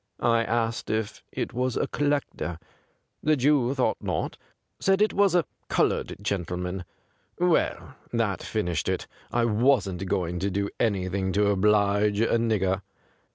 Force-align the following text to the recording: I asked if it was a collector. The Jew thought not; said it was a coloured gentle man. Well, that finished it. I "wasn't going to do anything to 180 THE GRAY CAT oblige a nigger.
I 0.23 0.43
asked 0.43 0.89
if 0.89 1.21
it 1.31 1.53
was 1.53 1.77
a 1.77 1.85
collector. 1.85 2.57
The 3.21 3.35
Jew 3.37 3.75
thought 3.75 4.01
not; 4.01 4.35
said 4.79 4.99
it 4.99 5.13
was 5.13 5.35
a 5.35 5.45
coloured 5.69 6.15
gentle 6.23 6.57
man. 6.57 6.85
Well, 7.37 7.93
that 8.11 8.41
finished 8.41 8.89
it. 8.89 9.05
I 9.31 9.45
"wasn't 9.45 10.07
going 10.09 10.39
to 10.39 10.49
do 10.49 10.71
anything 10.79 11.31
to 11.33 11.41
180 11.41 11.41
THE 11.43 11.43
GRAY 11.43 11.49
CAT 11.51 11.53
oblige 11.53 12.19
a 12.19 12.37
nigger. 12.39 12.81